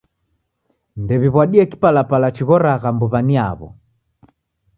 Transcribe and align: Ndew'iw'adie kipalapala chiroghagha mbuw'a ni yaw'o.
Ndew'iw'adie 1.01 1.65
kipalapala 1.71 2.27
chiroghagha 2.35 2.89
mbuw'a 2.95 3.19
ni 3.23 3.33
yaw'o. 3.37 3.67